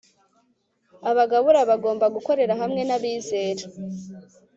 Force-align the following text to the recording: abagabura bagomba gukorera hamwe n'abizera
abagabura 1.09 1.59
bagomba 1.69 2.05
gukorera 2.15 2.53
hamwe 2.61 2.81
n'abizera 2.85 3.63